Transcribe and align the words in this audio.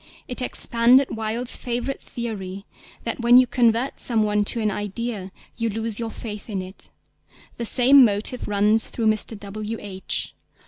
It 0.27 0.41
expanded 0.41 1.15
Wilde's 1.15 1.55
favourite 1.55 2.01
theory 2.01 2.65
that 3.03 3.19
when 3.19 3.37
you 3.37 3.45
convert 3.45 3.99
some 3.99 4.23
one 4.23 4.43
to 4.45 4.59
an 4.59 4.71
idea, 4.71 5.31
you 5.57 5.69
lose 5.69 5.99
your 5.99 6.09
faith 6.09 6.49
in 6.49 6.59
it; 6.59 6.89
the 7.57 7.65
same 7.65 8.03
motive 8.03 8.47
runs 8.47 8.87
through 8.87 9.05
_Mr. 9.05 9.39
W. 9.39 9.77
H. 9.79 10.33